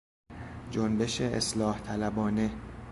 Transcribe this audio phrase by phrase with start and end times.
[0.71, 2.49] جنبش اصلاح طلبانه